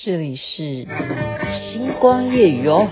[0.00, 0.86] 这里是
[1.72, 2.88] 星光夜雨哦。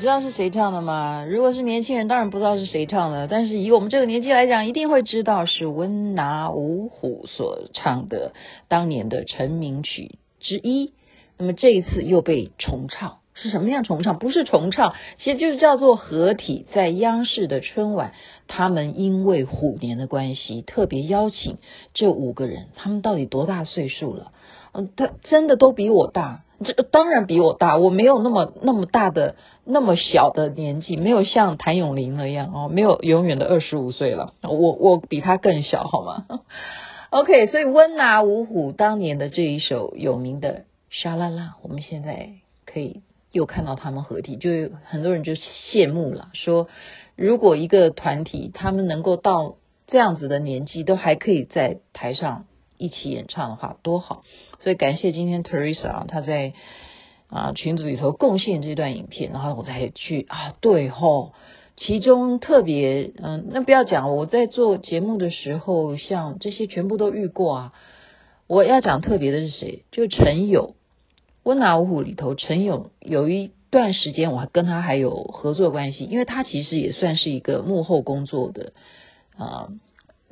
[0.00, 1.26] 知道是谁唱的吗？
[1.28, 3.28] 如果是年轻人，当然不知道是谁唱的。
[3.28, 8.32] 但是以我们这个年纪来讲，一定会知道是温拿五虎所唱的
[8.66, 10.94] 当年的成名曲之一。
[11.40, 14.18] 那么这一次又被重唱，是什么样重唱？
[14.18, 16.66] 不是重唱，其实就是叫做合体。
[16.74, 18.12] 在央视的春晚，
[18.46, 21.56] 他们因为虎年的关系，特别邀请
[21.94, 22.66] 这五个人。
[22.76, 24.32] 他们到底多大岁数了？
[24.72, 26.42] 嗯，他真的都比我大。
[26.62, 36.26] 这当然比我大，我没有那么那么大的那么小的年纪，没有像谭咏麟那样哦，没有永远的二十五岁了，我我比他更小，好吗？
[37.08, 40.48] OK，所以温拿五虎当年的这一首有名的
[40.90, 42.30] 《沙拉拉》，我们现在
[42.66, 43.02] 可以
[43.32, 44.50] 又看到他们合体，就
[44.84, 46.68] 很多人就羡慕了，说
[47.14, 54.24] 如果一个团体他们能够到这样子的年纪，都还可以在台上一起演唱的话，多好。
[54.62, 56.54] 所以感谢今天 Teresa 啊，她在
[57.28, 61.32] 啊群组里头贡献这段影片，然后我再去啊，对吼，
[61.76, 67.72] 其中特别嗯，那不要讲，我在做节目的时候，像这些全部都遇过啊。
[68.46, 69.84] 我要讲特别的是谁？
[69.92, 70.74] 就陈友，
[71.42, 78.72] 温拿五虎里头，陈勇有一段时间我还跟他还有合作关系，因为他其实也算是一个幕后工作的
[79.36, 79.68] 啊。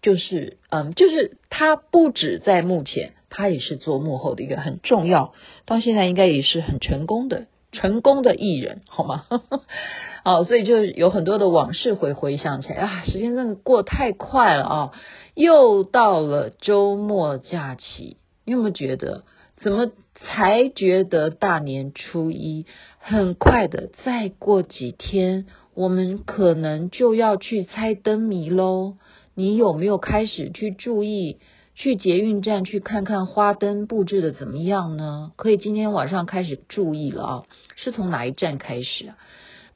[0.00, 5.32] 就是嗯，就是他不止在幕前，他也是做幕后的一个很重要，
[5.64, 9.26] 到现在应该也是很成功的成功的艺人，好吗？
[10.26, 14.90] 哦，所以就有很多的往事会回想起来啊，时间真的过太快了啊！
[15.34, 19.22] 又到了周末假期，你有没有觉得
[19.60, 19.90] 怎么
[20.24, 22.66] 才觉得大年初一
[22.98, 23.90] 很快的？
[24.04, 28.94] 再过几天，我们可能就要去猜灯谜喽。
[29.34, 31.38] 你有没有开始去注意，
[31.74, 35.32] 去捷运站去看看花灯布置的怎么样呢？
[35.36, 37.42] 可以今天晚上开始注意了啊！
[37.76, 39.16] 是从哪一站开始啊？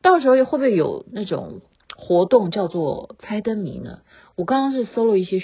[0.02, 1.62] 到时候会不会有那种
[1.96, 4.00] 活动叫做猜灯谜呢？
[4.36, 5.42] 我刚刚是搜了一些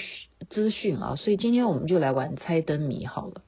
[0.49, 3.41] 资讯啊，所以今天我们就来玩猜灯谜好了。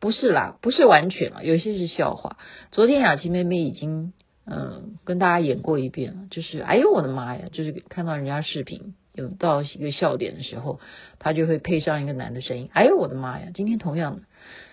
[0.00, 2.38] 不是啦，不是完全啊，有些是笑话。
[2.70, 4.12] 昨天雅琪妹妹已经
[4.46, 8.94] 嗯跟大家演过一遍了，就是哎呦我的妈呀，就是看到人家视频。
[9.14, 10.78] 有到一个笑点的时候，
[11.18, 12.68] 她就会配上一个男的声音。
[12.74, 13.46] 哎呦，我的妈呀！
[13.54, 14.22] 今天同样的，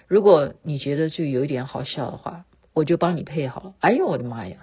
[0.09, 3.73] 如果你觉得就有一点好笑的话，我就帮你配好了。
[3.79, 4.57] 哎呦，我的妈呀！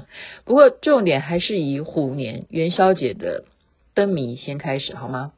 [0.46, 3.44] 不过重点还是以虎年元宵节的
[3.92, 5.32] 灯谜先开始好吗？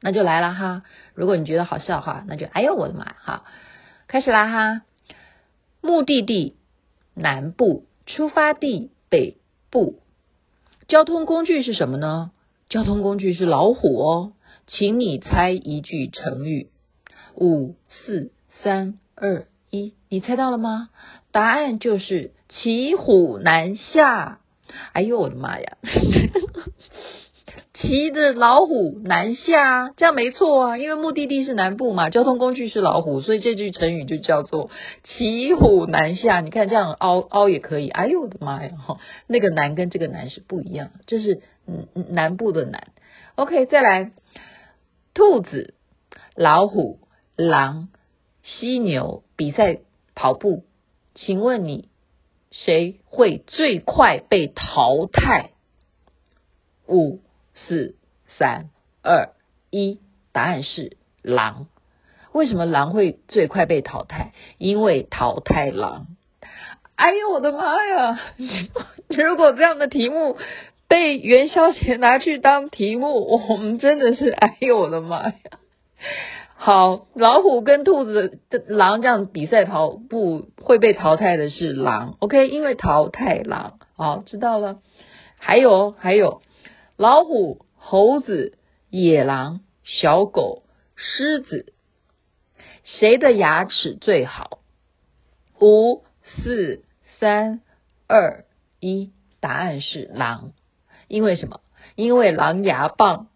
[0.00, 0.84] 那就来了哈。
[1.14, 3.42] 如果你觉得好笑的话，那就哎呦，我的妈呀！
[4.12, 4.82] 开始啦哈。
[5.80, 6.54] 目的地
[7.14, 9.38] 南部，出发地北
[9.70, 10.00] 部，
[10.86, 12.30] 交通工具是什么呢？
[12.68, 14.32] 交通工具是老虎哦，
[14.66, 16.68] 请你猜一句成语。
[17.36, 20.90] 五四三二一，你猜到了吗？
[21.30, 24.40] 答案就是骑虎难下。
[24.92, 25.78] 哎呦我的妈呀！
[27.74, 34.70] 骑着老虎南下，这样没错啊，因为目的地是南部嘛，交通工具是老虎，所以这句成语就叫做
[35.04, 36.40] 骑虎难下。
[36.40, 37.88] 你看这样凹凹也可以。
[37.88, 38.72] 哎呦我的妈呀！
[38.76, 41.42] 哈，那个南跟这个南是不一样，这是。
[41.64, 42.88] 嗯，南部的南
[43.36, 44.10] ，OK，再来，
[45.14, 45.74] 兔子、
[46.34, 46.98] 老虎、
[47.36, 47.88] 狼、
[48.42, 49.78] 犀牛比赛
[50.16, 50.64] 跑步，
[51.14, 51.88] 请问你
[52.50, 55.50] 谁会最快被淘汰？
[56.88, 57.20] 五、
[57.66, 57.96] 四、
[58.38, 58.70] 三、
[59.02, 59.30] 二、
[59.70, 59.98] 一，
[60.32, 61.66] 答案是狼。
[62.32, 64.32] 为什么狼会最快被淘汰？
[64.58, 66.06] 因为淘汰狼。
[66.96, 68.20] 哎呦，我的妈呀！
[69.08, 70.36] 如果这样的题目。
[70.88, 75.34] 被元宵节拿去当题目，我们真的是哎呦我的妈呀！
[76.54, 82.46] 好，老虎跟兔子的狼这样比赛跑步会被淘汰的是狼，OK？
[82.48, 84.80] 因为淘汰狼，好，知道了。
[85.38, 86.42] 还有还有，
[87.02, 88.56] 老虎、猴子、
[88.88, 90.62] 野狼、小狗、
[90.94, 91.72] 狮子，
[92.84, 94.60] 谁的牙齿最好？
[95.60, 96.84] 五、四、
[97.18, 97.60] 三、
[98.06, 98.44] 二、
[98.78, 99.10] 一，
[99.40, 100.52] 答案是狼。
[101.08, 101.58] 因为什么？
[101.96, 103.26] 因为狼牙棒。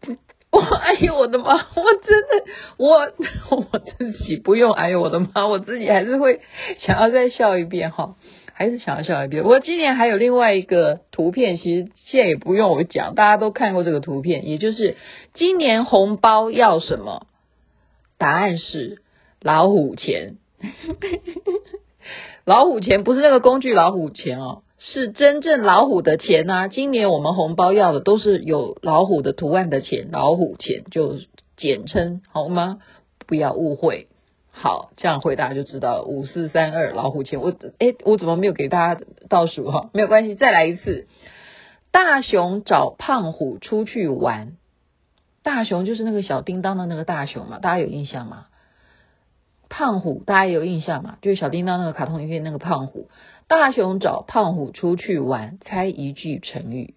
[0.50, 1.52] 我哎呦我的妈！
[1.52, 2.44] 我真的
[2.78, 3.12] 我
[3.72, 5.46] 我自己不用哎呦我的妈！
[5.48, 6.40] 我自己还是会
[6.78, 8.16] 想要再笑一遍哈，
[8.52, 9.44] 还是想要笑一遍。
[9.44, 14.96] 我今年还有另外一个图片，其实现在也不用我讲，大家都看过这个图片，也就是
[15.34, 17.26] 今年红包要什么？
[18.18, 18.98] 答案是
[19.40, 20.36] 老虎钱。
[22.44, 24.62] 老虎钱不是那个工具老虎钱哦。
[24.84, 31.20] 是真正老虎的钱呐、今年我们红包要的都是有老虎的图案的钱，老虎钱就
[31.56, 32.78] 简称好吗？
[33.28, 34.08] 不要误会。
[34.62, 36.04] 好，这样回答就知道了。
[36.04, 37.40] 五四三二，老虎钳。
[37.40, 39.90] 我诶，我怎么没有给大家倒数哈？
[39.92, 41.08] 没有关系，再来一次。
[41.90, 44.56] 大熊找胖虎出去玩，
[45.42, 48.46] 大熊就是那个小叮当的那个大熊嘛，大家有印象吗？
[49.68, 51.18] 胖虎大家有印象吗？
[51.22, 53.08] 就是小叮当那个卡通影片那个胖虎。
[53.48, 56.94] 大熊找胖虎出去玩，猜一句成语。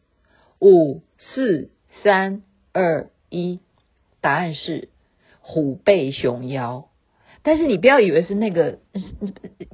[0.61, 1.71] 五四
[2.03, 3.59] 三二一，
[4.21, 4.89] 答案是
[5.41, 6.89] 虎背熊腰。
[7.45, 8.79] 但是你不要以为是那个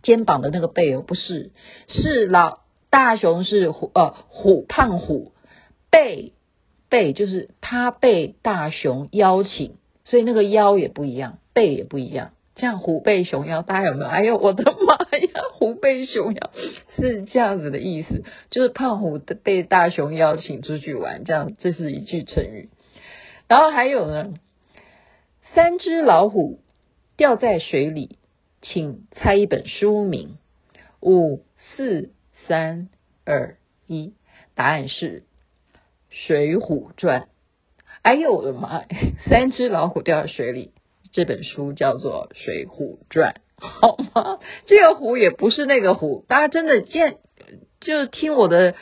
[0.03, 1.51] 肩膀的那个背哦，不是，
[1.87, 2.59] 是老
[2.89, 5.31] 大熊是虎呃虎胖虎
[5.89, 6.33] 背
[6.89, 12.31] 背就是他被大熊邀请，所以那个腰也不一样，背也不一样。
[12.55, 14.07] 这样虎背熊腰，大家有没有？
[14.07, 15.41] 哎呦，我的妈呀！
[15.55, 16.51] 虎背熊腰
[16.97, 22.69] 是这样子的意思，就是胖虎被大熊邀请出去玩，这样这是一句成语。
[23.47, 24.33] 然后还有呢，
[25.55, 26.59] 三只老虎
[27.17, 28.17] 掉在水里，
[28.61, 30.37] 请猜一本书名。
[31.01, 31.43] 五、
[31.75, 32.11] 四、
[32.47, 32.89] 三、
[33.25, 34.13] 二、一，
[34.55, 35.21] 答案是
[36.09, 37.21] 《水浒传》。
[38.03, 38.87] 哎呦，我的妈呀！
[39.29, 40.73] 三只老虎掉在水里。
[41.11, 44.39] 这本书叫做《水浒传》，好吗？
[44.65, 47.17] 这个“虎”也不是那个“虎”，大家真的见
[47.81, 48.75] 就听我的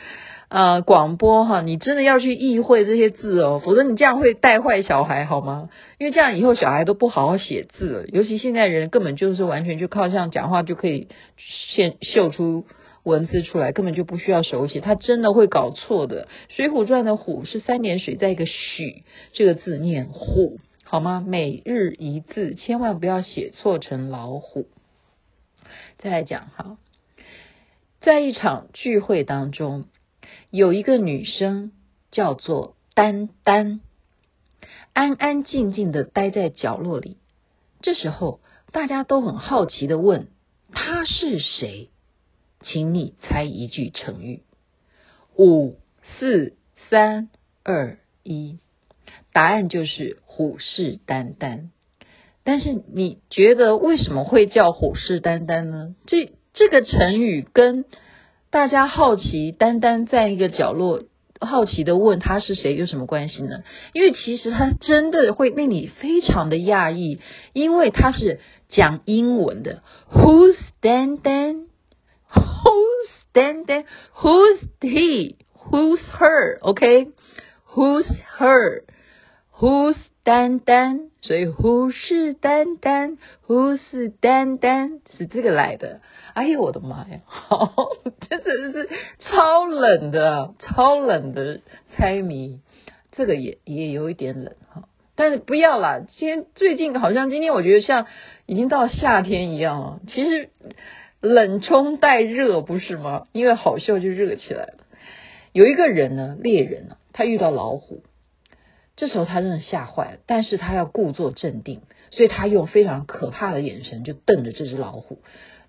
[0.50, 5.70] 呃广播哈，你真的要去意会这些字哦，否则你这样会带坏小孩，好吗？
[5.98, 12.66] 因为这样以后小孩都不好好写字了，尤其现在人根本就是完全就靠这样讲话就可以现秀出
[13.04, 16.26] 文字出来，根本就不需要手写，他真的会搞错的。
[16.54, 20.58] 《水浒传》的“虎”是三点水，在一个“许”这个字念“虎”。
[20.84, 21.24] 好吗？
[21.24, 24.66] 每日一字，千万不要写错成老虎。
[25.98, 26.78] 再来讲哈，
[28.00, 29.84] 在一场聚会当中，
[30.50, 31.72] 有一个女生
[32.10, 33.80] 叫做丹丹，
[34.92, 37.16] 安安静静的待在角落里。
[37.80, 38.40] 这时候，
[38.72, 40.28] 大家都很好奇的问
[40.72, 41.90] ：“她是谁？”
[42.62, 44.42] 请你猜一句成语。
[45.36, 45.78] 五、
[46.18, 46.56] 四、
[46.90, 47.30] 三、
[47.62, 48.58] 二、一。
[49.32, 51.68] 答案就是虎视眈眈，
[52.42, 55.94] 但是你觉得为什么会叫虎视眈眈呢？
[56.06, 57.84] 这这个成语跟
[58.52, 61.04] 大家好奇，单单在一个角落
[61.38, 63.62] 好奇的问他是谁有什么关系呢？
[63.92, 67.20] 因为其实他真的会令你非常的讶异，
[67.52, 69.84] 因为他是讲英文的。
[70.12, 71.66] Who's Dandan?
[72.28, 73.84] Who's Dandan?
[74.16, 75.36] Who's he?
[75.70, 76.58] Who's her?
[76.62, 77.12] OK?
[77.72, 81.09] Who's her？Who's Dan Dan？
[81.22, 86.00] 所以虎视眈眈，虎视眈眈是这个来的。
[86.32, 87.20] 哎呦我的妈呀！
[87.26, 87.74] 好，
[88.28, 91.60] 真的是超冷的，超冷的
[91.94, 92.60] 猜谜。
[93.12, 94.84] 这个也也有一点冷哈，
[95.14, 96.00] 但是不要啦。
[96.08, 98.06] 今天最近好像今天我觉得像
[98.46, 100.00] 已经到夏天一样了。
[100.06, 100.48] 其实
[101.20, 103.24] 冷中带热不是吗？
[103.32, 104.74] 因为好笑就热起来了。
[105.52, 108.02] 有一个人呢，猎人呢，他遇到老虎。
[109.00, 111.80] 这时候他真的吓坏了，但是他要故作镇定，
[112.10, 115.22] 所以他用非常可怕的眼神就瞪着这只老虎。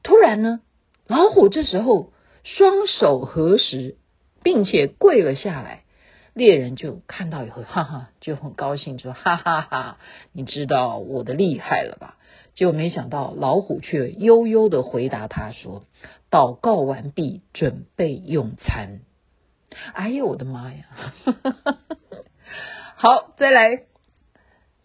[0.03, 0.59] 突然呢，
[1.07, 2.11] 老虎这时候
[2.43, 3.95] 双手合十，
[4.43, 5.83] 并且跪了下来。
[6.33, 9.97] 猎人就看到以后，哈哈，就很高兴，说：“哈哈哈，
[10.33, 12.17] 你知道我的厉害了吧？”
[12.53, 15.85] 结果没想到老虎却悠悠的回答他说
[16.29, 18.99] ：“祷告完毕，准备用餐。”
[19.95, 20.85] 哎呦，我的妈呀！
[23.01, 23.81] 好，再来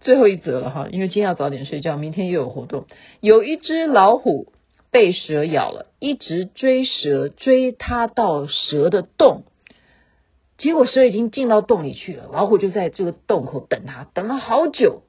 [0.01, 2.87] 最后一则了哈，因为今天要早点睡觉，明天又有活动。
[3.21, 4.55] 有一只老虎
[4.91, 9.43] 被蛇咬了，一直追蛇，追它到蛇的洞，
[10.57, 15.03] 结果蛇已经进到洞里去了，老虎就在这个洞口等它，等了好久。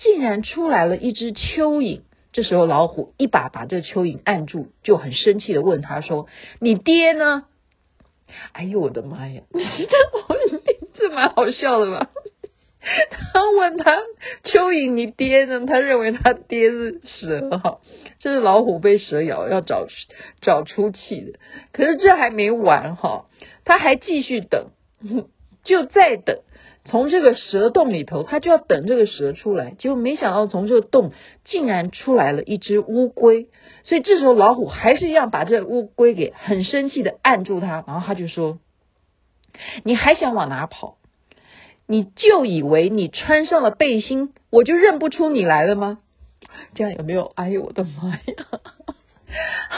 [0.00, 2.00] 竟然出来了一只蚯蚓。
[2.32, 6.26] 这时候老虎一把把这个蚯蚓按住，就很生气的问他说
[6.58, 7.44] ：“你爹呢？”
[8.52, 9.42] 哎呦我的妈呀！
[10.94, 12.10] 这蛮好笑的吧？
[13.32, 13.98] 他问他
[14.44, 17.78] 蚯蚓：“你爹呢？”他认为他爹是蛇哈，
[18.18, 19.86] 这是老虎被蛇咬要找
[20.40, 21.38] 找出气的。
[21.72, 23.26] 可是这还没完哈，
[23.64, 24.68] 他还继续等，
[25.62, 26.38] 就再等。
[26.86, 31.12] 从这个蛇洞里头，他就要等这个蛇出来，结果没想到从这个洞
[31.44, 33.48] 竟然出来了一只乌龟。
[33.82, 38.58] 所以这时候老虎还是一样把这乌龟给很生气的按住它，然后他就说
[39.84, 40.96] ：“你还想往哪跑？
[41.90, 45.98] 你就以为你穿上了背心，我就认不出你来了吗？
[46.74, 47.32] 这样有没有？
[47.34, 48.20] 哎呦我的妈呀！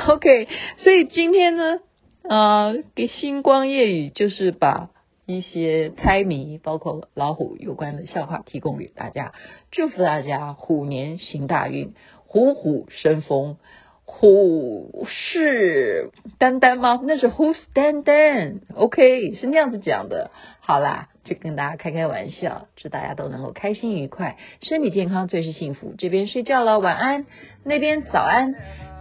[0.12, 0.46] OK，
[0.78, 1.80] 所以今天呢，
[2.28, 4.90] 啊、呃，给星光夜雨就是把。
[5.24, 9.32] 一些猜谜，包括老虎有关的笑话，提供给大家，
[9.70, 11.94] 祝福大家虎年行大运，
[12.26, 13.56] 虎虎生风，
[14.04, 17.00] 虎视眈眈吗？
[17.04, 20.30] 那是 who's Dan Dan？，OK，是那样子讲的。
[20.60, 25.94] 好啦，就跟大家开开玩笑，祝大家都能够开心愉快，身体健康最是幸福。
[25.98, 27.24] 这边睡觉了，晚安；
[27.64, 28.54] 那边早安，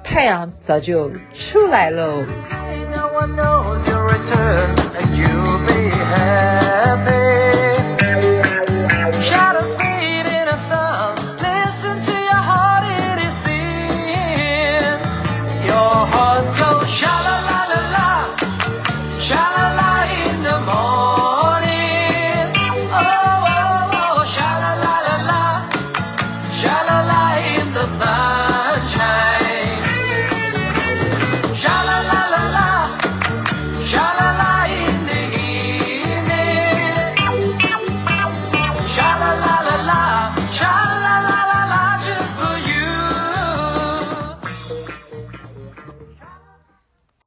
[0.04, 2.26] 太阳早就出来喽。